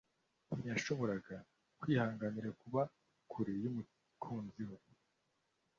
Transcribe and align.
Ntiyashoboraga 0.57 1.35
kwihanganira 1.79 2.49
kuba 2.61 2.81
kure 3.31 3.53
yumukunzi 3.63 4.63
we 4.69 4.77